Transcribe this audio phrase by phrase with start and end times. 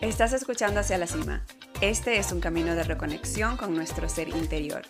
[0.00, 1.44] Estás escuchando Hacia la Cima.
[1.82, 4.80] Este es un camino de reconexión con nuestro ser interior.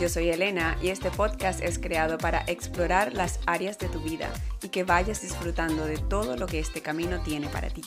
[0.00, 4.30] Yo soy Elena y este podcast es creado para explorar las áreas de tu vida
[4.62, 7.82] y que vayas disfrutando de todo lo que este camino tiene para ti.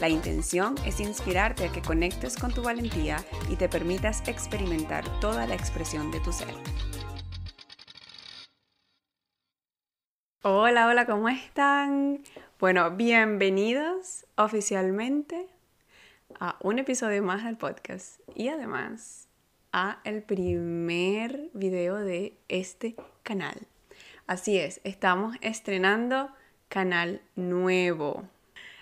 [0.00, 5.46] La intención es inspirarte a que conectes con tu valentía y te permitas experimentar toda
[5.46, 6.54] la expresión de tu ser.
[10.42, 12.22] Hola, hola, ¿cómo están?
[12.58, 15.55] Bueno, bienvenidos oficialmente
[16.40, 19.28] a un episodio más del podcast y además
[19.72, 23.66] a el primer video de este canal.
[24.26, 26.30] Así es, estamos estrenando
[26.68, 28.24] canal nuevo.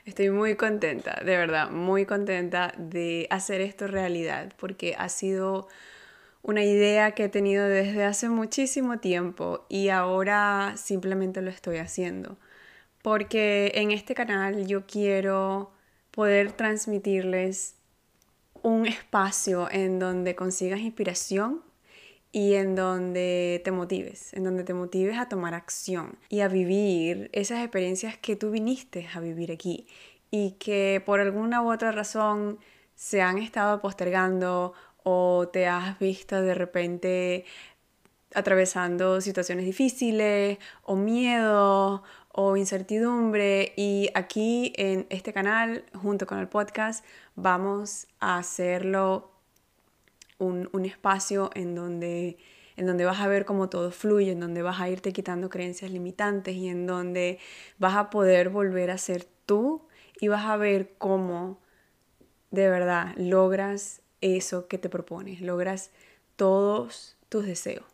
[0.05, 5.69] Estoy muy contenta, de verdad, muy contenta de hacer esto realidad porque ha sido
[6.43, 12.37] una idea que he tenido desde hace muchísimo tiempo y ahora simplemente lo estoy haciendo.
[13.02, 15.73] Porque en este canal yo quiero
[16.14, 17.77] poder transmitirles
[18.62, 21.62] un espacio en donde consigas inspiración
[22.32, 27.30] y en donde te motives, en donde te motives a tomar acción y a vivir
[27.32, 29.87] esas experiencias que tú viniste a vivir aquí
[30.30, 32.59] y que por alguna u otra razón
[32.95, 37.45] se han estado postergando o te has visto de repente
[38.34, 42.02] atravesando situaciones difíciles o miedo
[42.37, 47.04] o incertidumbre y aquí en este canal junto con el podcast
[47.37, 49.30] vamos a hacerlo
[50.38, 52.37] un, espacio en donde,
[52.77, 55.93] en donde vas a ver cómo todo fluye, en donde vas a irte quitando creencias
[55.93, 57.38] limitantes y en donde
[57.79, 59.87] vas a poder volver a ser tú
[60.21, 61.60] y vas a ver cómo
[62.51, 65.93] de verdad logras eso que te propones, logras
[66.34, 67.84] todos tus deseos.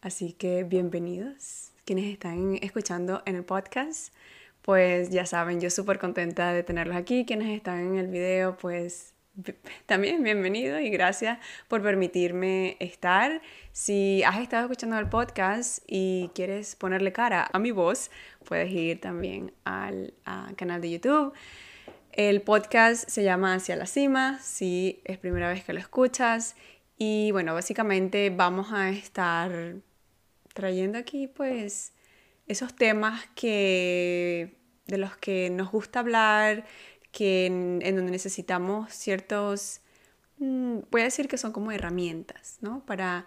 [0.00, 4.14] Así que bienvenidos quienes están escuchando en el podcast,
[4.62, 7.24] pues ya saben, yo súper contenta de tenerlos aquí.
[7.26, 9.12] Quienes están en el video, pues
[9.86, 13.42] también bienvenido y gracias por permitirme estar.
[13.72, 18.12] Si has estado escuchando el podcast y quieres ponerle cara a mi voz,
[18.44, 21.32] puedes ir también al, al canal de YouTube.
[22.12, 26.54] El podcast se llama Hacia la Cima, si es primera vez que lo escuchas.
[26.98, 29.80] Y bueno, básicamente vamos a estar
[30.54, 31.92] trayendo aquí pues
[32.46, 34.56] esos temas que
[34.86, 36.66] de los que nos gusta hablar,
[37.12, 39.80] que en, donde necesitamos ciertos,
[40.38, 42.84] mm, voy a decir que son como herramientas, ¿no?
[42.86, 43.26] Para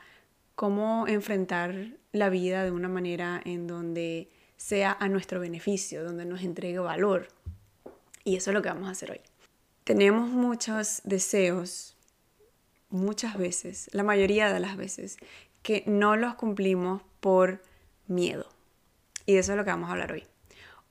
[0.56, 6.42] cómo enfrentar la vida de una manera en donde sea a nuestro beneficio, donde nos
[6.42, 7.28] entregue valor.
[8.24, 9.22] Y eso es lo que vamos a hacer hoy.
[9.84, 11.98] Tenemos muchos deseos,
[12.90, 15.18] muchas veces, la mayoría de las veces,
[15.62, 17.62] que no los cumplimos por
[18.06, 18.50] miedo.
[19.26, 20.26] Y de eso es lo que vamos a hablar hoy.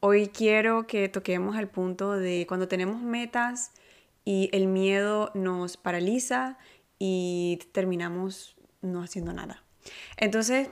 [0.01, 3.73] Hoy quiero que toquemos el punto de cuando tenemos metas
[4.25, 6.57] y el miedo nos paraliza
[6.99, 9.63] y terminamos no haciendo nada.
[10.17, 10.71] Entonces,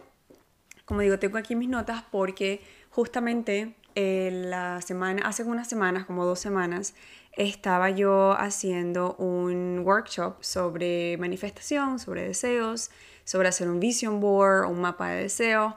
[0.87, 6.25] como digo, tengo aquí mis notas porque justamente eh, la semana, hace unas semanas, como
[6.25, 6.95] dos semanas,
[7.33, 12.91] estaba yo haciendo un workshop sobre manifestación, sobre deseos,
[13.25, 15.75] sobre hacer un vision board, un mapa de deseos.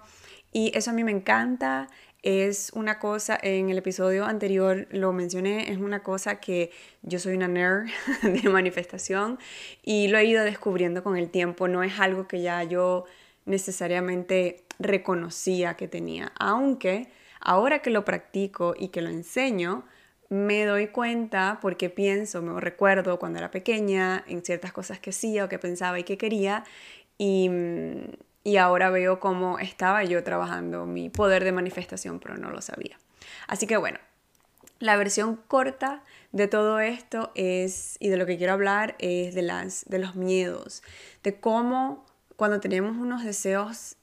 [0.51, 1.87] Y eso a mí me encanta.
[2.21, 6.71] Es una cosa, en el episodio anterior lo mencioné, es una cosa que
[7.01, 7.87] yo soy una nerd
[8.23, 9.39] de manifestación
[9.83, 11.67] y lo he ido descubriendo con el tiempo.
[11.67, 13.03] No es algo que ya yo
[13.45, 17.09] necesariamente reconocía que tenía, aunque
[17.41, 19.83] ahora que lo practico y que lo enseño,
[20.33, 25.45] me doy cuenta porque pienso, me recuerdo cuando era pequeña en ciertas cosas que hacía
[25.45, 26.63] o que pensaba y que quería
[27.19, 27.51] y,
[28.43, 32.97] y ahora veo cómo estaba yo trabajando mi poder de manifestación, pero no lo sabía.
[33.47, 33.99] Así que bueno,
[34.79, 39.43] la versión corta de todo esto es, y de lo que quiero hablar, es de,
[39.43, 40.81] las, de los miedos,
[41.21, 42.07] de cómo
[42.37, 43.97] cuando tenemos unos deseos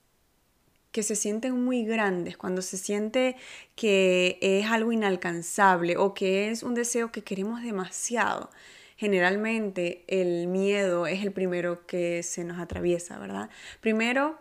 [0.93, 3.37] que se sienten muy grandes, cuando se siente
[3.77, 8.51] que es algo inalcanzable o que es un deseo que queremos demasiado,
[8.97, 13.49] generalmente el miedo es el primero que se nos atraviesa, ¿verdad?
[13.81, 14.39] Primero,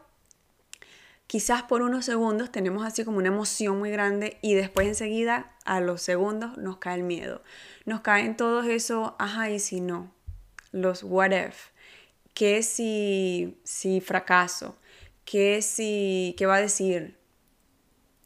[1.28, 5.80] quizás por unos segundos tenemos así como una emoción muy grande y después enseguida, a
[5.80, 7.44] los segundos, nos cae el miedo.
[7.86, 10.12] Nos caen todos esos, ajá, y si no,
[10.72, 11.68] los what if,
[12.34, 14.79] qué si, si fracaso,
[15.30, 17.16] qué si, qué va a decir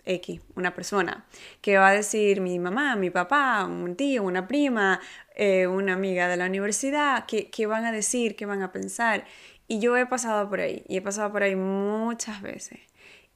[0.06, 1.26] X, una persona,
[1.62, 5.02] qué va a decir mi mamá, mi papá, un tío, una prima,
[5.36, 8.38] eh, una amiga de la universidad, ¿qué, ¿qué, van a decir?
[8.38, 9.26] ¿Qué van a pensar?
[9.68, 12.80] Y yo he pasado por ahí, y he pasado por ahí muchas veces.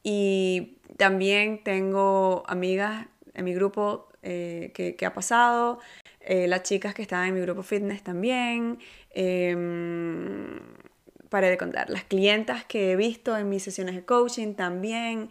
[0.01, 5.79] Y también tengo amigas en mi grupo eh, que, ha pasado,
[6.21, 8.79] eh, las chicas que estaban en mi grupo fitness también,
[9.11, 10.59] em,
[11.29, 15.29] para de contar, las clientas que he visto en mis sesiones de coaching también,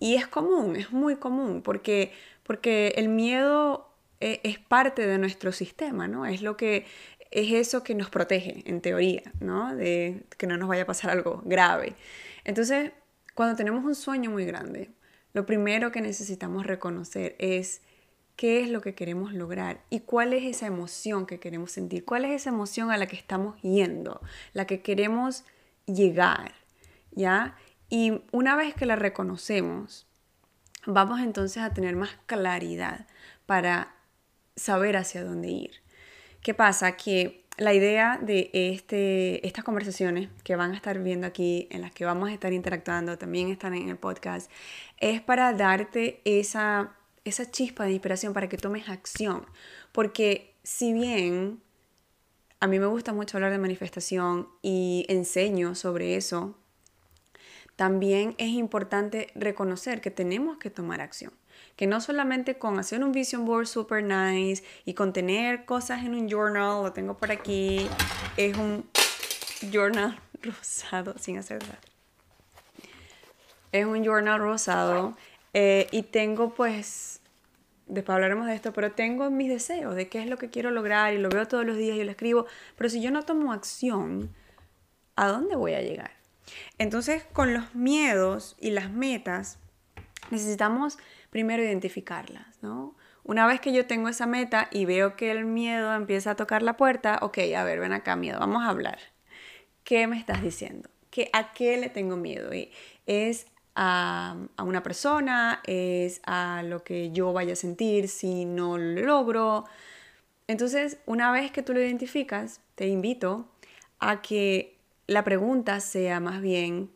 [0.00, 2.12] y es común, es muy común, porque,
[2.42, 3.88] porque el miedo
[4.20, 6.26] e, es parte de nuestro sistema, ¿no?
[6.26, 6.86] Es lo que
[7.30, 9.74] es eso que nos protege, en teoría, ¿no?
[9.74, 11.94] De que no nos vaya a pasar algo grave.
[12.44, 12.92] Entonces,
[13.34, 14.90] cuando tenemos un sueño muy grande,
[15.32, 17.82] lo primero que necesitamos reconocer es
[18.36, 22.24] qué es lo que queremos lograr y cuál es esa emoción que queremos sentir, cuál
[22.24, 24.20] es esa emoción a la que estamos yendo,
[24.52, 25.44] la que queremos
[25.86, 26.54] llegar,
[27.12, 27.56] ¿ya?
[27.88, 30.06] Y una vez que la reconocemos,
[30.86, 33.06] vamos entonces a tener más claridad
[33.46, 33.94] para
[34.54, 35.70] saber hacia dónde ir.
[36.42, 36.96] ¿Qué pasa?
[36.96, 41.92] Que la idea de este, estas conversaciones que van a estar viendo aquí, en las
[41.92, 44.50] que vamos a estar interactuando, también están en el podcast,
[44.98, 46.96] es para darte esa,
[47.28, 49.46] esa chispa de inspiración para que tomes acción.
[49.92, 51.60] Porque si bien
[52.60, 56.56] a mí me gusta mucho hablar de manifestación y enseño sobre eso,
[57.76, 61.32] también es importante reconocer que tenemos que tomar acción
[61.76, 66.14] que no solamente con hacer un vision board super nice y con tener cosas en
[66.14, 67.88] un journal, lo tengo por aquí,
[68.36, 68.88] es un
[69.70, 71.78] journal rosado, sin hacer nada.
[73.72, 75.16] Es un journal rosado
[75.58, 77.22] eh, y tengo pues,
[77.86, 81.14] después hablaremos de esto, pero tengo mis deseos de qué es lo que quiero lograr
[81.14, 82.44] y lo veo todos los días y lo escribo,
[82.76, 84.34] pero si yo no tomo acción,
[85.14, 86.10] ¿a dónde voy a llegar?
[86.76, 89.58] Entonces, con los miedos y las metas,
[90.30, 90.98] necesitamos
[91.30, 92.94] primero identificarlas, ¿no?
[93.24, 96.60] Una vez que yo tengo esa meta y veo que el miedo empieza a tocar
[96.60, 98.98] la puerta, ok, a ver, ven acá, miedo, vamos a hablar.
[99.84, 100.90] ¿Qué me estás diciendo?
[101.08, 102.50] ¿Qué, ¿A qué le tengo miedo?
[103.06, 103.46] ¿Es
[103.76, 105.60] a, a, una persona?
[105.64, 109.64] ¿Es a lo que yo vaya a sentir si no lo logro?
[110.48, 113.48] Entonces, una vez que tú lo identificas, te invito
[113.98, 114.76] a que
[115.06, 116.90] la pregunta sea más bien,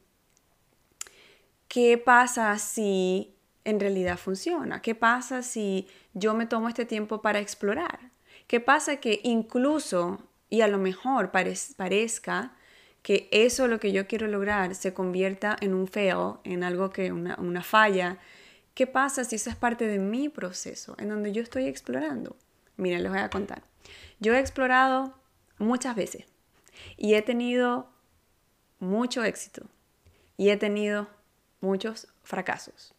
[1.69, 3.35] ¿qué pasa si
[3.65, 4.83] en realidad funciona?
[4.83, 8.11] ¿Qué pasa si yo me tomo este tiempo para explorar?
[8.47, 10.19] ¿Qué pasa que incluso,
[10.49, 12.53] y a lo mejor parezca
[13.03, 17.13] que eso lo que yo quiero lograr se convierta en un fail, en algo que,
[17.13, 18.19] una, una falla?
[18.75, 22.37] ¿Qué pasa si eso es parte de mi proceso, en donde yo estoy explorando?
[22.77, 23.63] Miren, les voy a contar.
[24.21, 25.15] Yo he explorado
[25.59, 26.25] muchas veces
[26.97, 27.89] y he tenido
[28.79, 29.67] mucho éxito
[30.37, 31.09] y he tenido
[31.61, 32.95] muchos fracasos.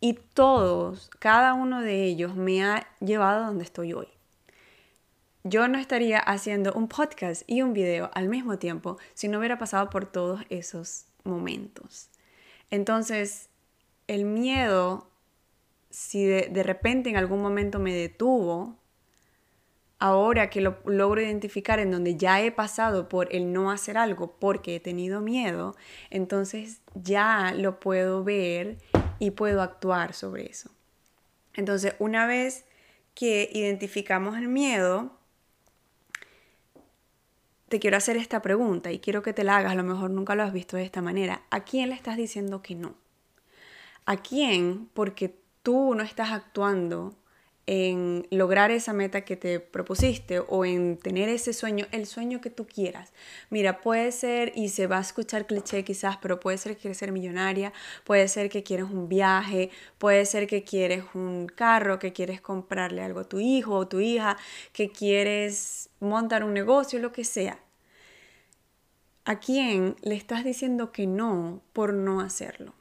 [0.00, 4.08] Y todos, cada uno de ellos me ha llevado a donde estoy hoy.
[5.44, 9.58] Yo no estaría haciendo un podcast y un video al mismo tiempo si no hubiera
[9.58, 12.10] pasado por todos esos momentos.
[12.70, 13.48] Entonces,
[14.06, 15.10] el miedo,
[15.90, 18.78] si de, de repente en algún momento me detuvo,
[19.98, 24.36] ahora que lo logro identificar en donde ya he pasado por el no hacer algo
[24.38, 25.76] porque he tenido miedo,
[26.10, 28.78] entonces ya lo puedo ver
[29.18, 30.70] y puedo actuar sobre eso.
[31.54, 32.64] Entonces, una vez
[33.14, 35.18] que identificamos el miedo,
[37.72, 40.34] te quiero hacer esta pregunta y quiero que te la hagas, a lo mejor nunca
[40.34, 41.40] lo has visto de esta manera.
[41.48, 42.96] ¿A quién le estás diciendo que no?
[44.04, 44.90] ¿A quién?
[44.92, 47.16] Porque tú no estás actuando
[47.64, 52.50] en lograr esa meta que te propusiste o en tener ese sueño, el sueño que
[52.50, 53.14] tú quieras.
[53.48, 56.98] Mira, puede ser, y se va a escuchar cliché quizás, pero puede ser que quieres
[56.98, 57.72] ser millonaria,
[58.04, 63.02] puede ser que quieres un viaje, puede ser que quieres un carro, que quieres comprarle
[63.02, 64.36] algo a tu hijo o tu hija,
[64.74, 67.61] que quieres montar un negocio, lo que sea.
[69.24, 72.74] ¿A quién le estás diciendo que no por no hacerlo?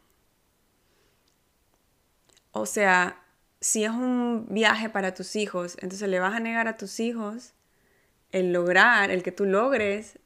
[2.51, 3.23] O sea,
[3.59, 7.53] si es un viaje para tus hijos, entonces le vas a negar a tus hijos
[8.31, 10.17] el lograr, el que tú logres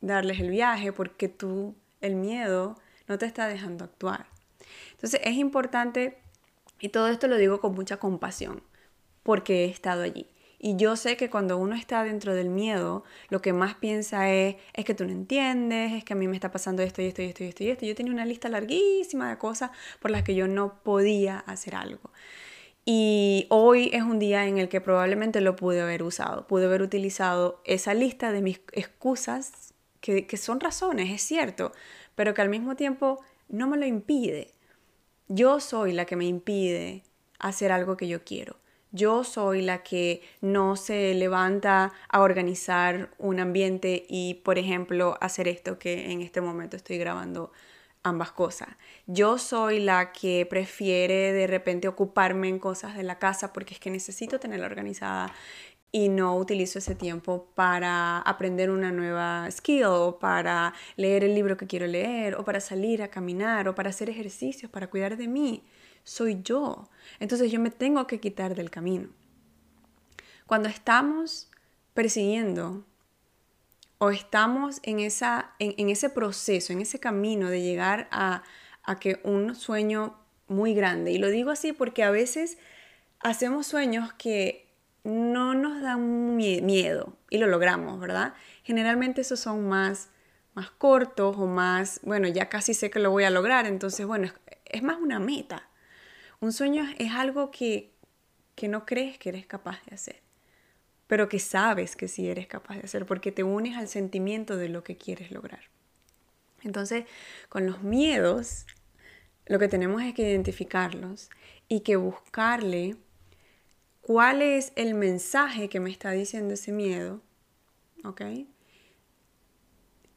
[0.00, 2.78] darles el viaje porque tú, el miedo,
[3.08, 4.26] no te está dejando actuar.
[4.92, 6.18] Entonces es importante,
[6.78, 8.62] y todo esto lo digo con mucha compasión,
[9.22, 10.28] porque he estado allí.
[10.66, 14.56] Y yo sé que cuando uno está dentro del miedo, lo que más piensa es,
[14.72, 17.20] es que tú no entiendes, es que a mí me está pasando esto y esto
[17.20, 17.84] y esto y esto y esto.
[17.84, 22.10] Yo tenía una lista larguísima de cosas por las que yo no podía hacer algo.
[22.86, 26.46] Y hoy es un día en el que probablemente lo pude haber usado.
[26.46, 31.72] Pude haber utilizado esa lista de mis excusas, que, que son razones, es cierto,
[32.14, 34.54] pero que al mismo tiempo no me lo impide.
[35.28, 37.02] Yo soy la que me impide
[37.38, 38.63] hacer algo que yo quiero.
[38.94, 45.48] Yo soy la que no se levanta a organizar un ambiente y, por ejemplo, hacer
[45.48, 47.50] esto que en este momento estoy grabando
[48.04, 48.68] ambas cosas.
[49.08, 53.80] Yo soy la que prefiere de repente ocuparme en cosas de la casa porque es
[53.80, 55.34] que necesito tenerla organizada
[55.94, 61.56] y no utilizo ese tiempo para aprender una nueva skill o para leer el libro
[61.56, 65.28] que quiero leer o para salir a caminar o para hacer ejercicios, para cuidar de
[65.28, 65.62] mí.
[66.02, 66.88] Soy yo.
[67.20, 69.10] Entonces yo me tengo que quitar del camino.
[70.46, 71.48] Cuando estamos
[71.94, 72.84] persiguiendo
[73.98, 78.42] o estamos en, esa, en, ese proceso, en ese camino de llegar a,
[78.82, 82.58] a que un sueño muy grande, y lo digo así porque a veces
[83.20, 84.63] hacemos sueños que
[85.04, 88.34] no nos dan miedo y lo logramos, ¿verdad?
[88.62, 90.10] Generalmente esos son más,
[90.54, 94.32] más cortos o más, bueno, ya casi sé que lo voy a lograr, entonces, bueno,
[94.64, 95.68] es, más una meta.
[96.40, 97.94] Un sueño es algo que,
[98.54, 100.24] que no crees que eres capaz de hacer
[101.06, 104.68] pero que sabes que sí eres capaz de hacer porque te unes al sentimiento de
[104.68, 105.60] lo que quieres lograr.
[106.62, 107.04] Entonces,
[107.48, 108.66] con los miedos,
[109.46, 111.28] lo que tenemos es que identificarlos
[111.68, 112.96] y que buscarle
[114.04, 117.22] cuál es el mensaje que me está diciendo ese miedo,
[118.04, 118.20] ¿ok?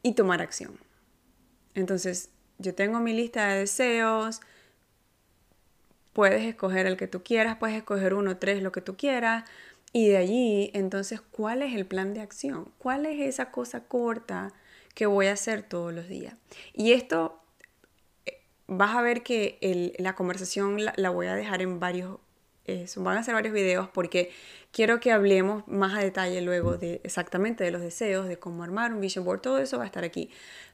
[0.03, 0.77] Y tomar acción.
[1.74, 4.41] Entonces, yo tengo mi lista de deseos,
[6.12, 9.46] puedes escoger el que tú quieras, puedes escoger uno, tres, lo que tú quieras,
[9.94, 12.74] y de allí, entonces, ¿cuál es el plan de acción?
[12.77, 14.51] ¿Cuál es esa cosa corta
[14.96, 16.36] que voy a hacer todos los días?
[16.74, 17.41] Y esto,
[18.25, 22.20] eh, vas a ver que la conversación la, voy a dejar en varios,
[22.98, 24.32] van a ser varios videos porque
[24.72, 28.94] quiero que hablemos más a detalle luego de exactamente de los deseos, de cómo armar
[28.94, 30.30] un vision board, todo eso va a estar aquí.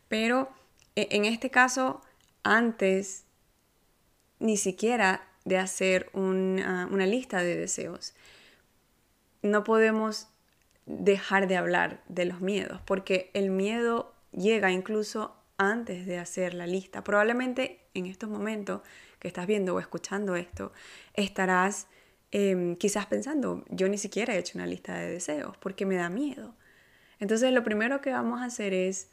[0.08, 0.50] Pero
[0.96, 2.02] e, en este caso,
[2.44, 3.26] antes
[4.40, 8.14] ni siquiera de hacer una, una lista de deseos,
[9.42, 10.28] no podemos
[10.86, 15.36] dejar de hablar de los miedos, porque el miedo llega incluso
[15.72, 17.03] antes de hacer la lista.
[17.03, 18.82] Probablemente en estos momentos
[19.20, 20.74] que estás viendo o escuchando esto,
[21.13, 21.88] estarás
[22.32, 26.10] em, quizás pensando, yo ni siquiera he hecho una lista de deseos porque me da
[26.10, 26.55] miedo.
[27.20, 29.12] Entonces lo primero que vamos a hacer es,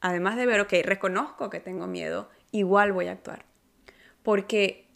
[0.00, 3.44] además de ver, ok, reconozco que tengo miedo, igual voy a actuar.
[4.22, 4.88] Porque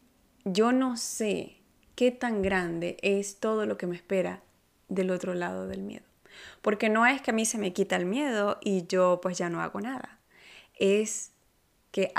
[0.45, 1.57] yo no sé
[1.95, 4.43] qué tan grande es todo lo que me espera
[4.89, 6.05] del otro lado del miedo.
[6.63, 9.49] Porque no es que a mí se me quita el miedo y yo pues ya
[9.49, 10.16] no hago nada.
[10.77, 11.33] Es
[11.91, 12.13] que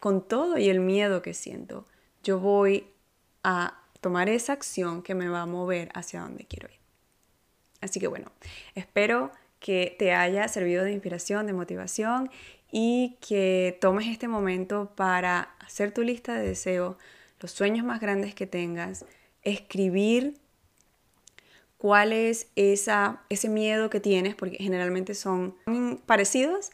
[0.00, 1.86] con todo y el miedo que siento,
[2.22, 2.86] yo voy
[3.42, 6.80] a tomar esa acción que me va a mover hacia donde quiero ir.
[7.80, 8.32] Así que bueno,
[8.74, 12.30] espero que te haya servido de inspiración, de motivación
[12.72, 16.96] y que tomes este momento para hacer tu lista de deseos,
[17.40, 19.04] los sueños más grandes que tengas,
[19.42, 20.36] escribir
[21.78, 25.56] cuál es esa, ese miedo que tienes, porque generalmente son
[26.06, 26.70] parecidos,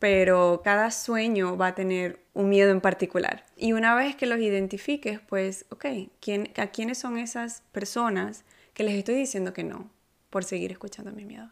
[0.00, 3.44] pero cada sueño va a tener un miedo en particular.
[3.56, 5.84] Y una vez que los identifiques, pues, ok,
[6.20, 9.90] ¿quién, ¿a quiénes son esas personas que les estoy diciendo que no
[10.30, 11.50] por seguir escuchando mi miedo?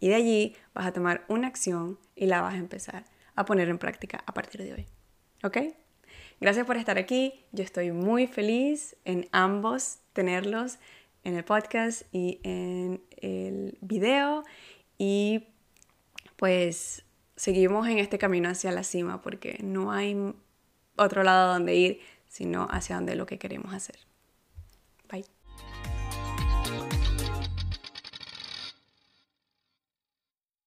[0.00, 3.04] Y de allí vas a tomar una acción y la vas a empezar
[3.36, 4.86] a poner en práctica a partir de hoy.
[5.44, 5.58] ¿Ok?
[6.40, 7.44] Gracias por estar aquí.
[7.52, 10.78] Yo estoy muy feliz en ambos tenerlos
[11.22, 14.42] en el podcast y en el video
[14.98, 15.46] y
[16.36, 17.04] pues
[17.36, 20.34] seguimos en este camino hacia la cima porque no hay
[20.96, 23.96] otro lado donde ir sino hacia donde lo que queremos hacer.
[25.08, 25.33] Bye.